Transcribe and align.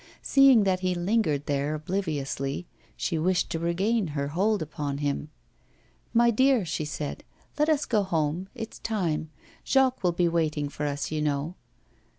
Seeing 0.23 0.63
that 0.63 0.79
he 0.79 0.95
lingered 0.95 1.45
there 1.45 1.75
obliviously, 1.75 2.65
she 2.97 3.19
wished 3.19 3.51
to 3.51 3.59
regain 3.59 4.07
her 4.17 4.29
hold 4.29 4.63
upon 4.63 4.97
him. 4.97 5.29
'My 6.11 6.31
dear,' 6.31 6.65
said 6.65 7.17
she, 7.29 7.45
'let 7.59 7.69
us 7.69 7.85
go 7.85 8.01
home; 8.01 8.49
it's 8.55 8.79
time. 8.79 9.29
Jacques 9.63 10.03
will 10.03 10.11
be 10.11 10.27
waiting 10.27 10.69
for 10.69 10.87
us, 10.87 11.11
you 11.11 11.21
know. 11.21 11.53